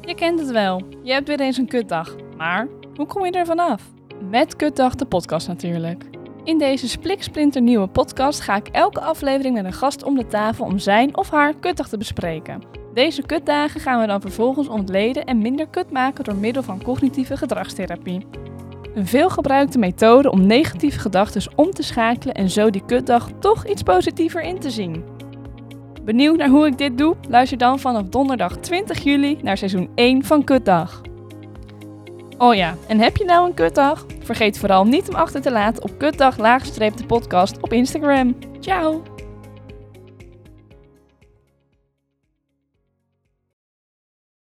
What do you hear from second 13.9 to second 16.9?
we dan vervolgens ontleden en minder kut maken door middel van